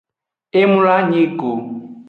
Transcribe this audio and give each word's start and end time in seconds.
E 0.59 0.61
mloanyi 0.71 1.23
go. 1.39 1.51